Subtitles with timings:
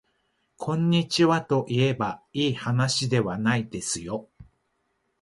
[0.57, 4.27] こんにちはといえばいいはなしではないですよ